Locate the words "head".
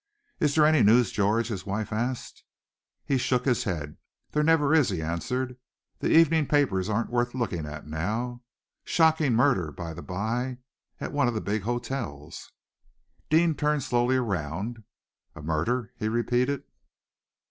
3.65-3.97